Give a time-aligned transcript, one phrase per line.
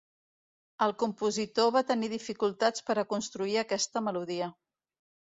[0.85, 4.49] El compositor va tenir dificultats per a construir aquesta melodia.